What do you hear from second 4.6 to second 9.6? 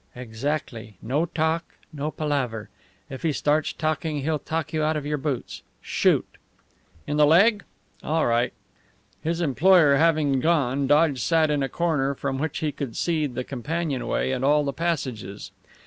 you out of your boots. Shoot!" "In the leg? All right." His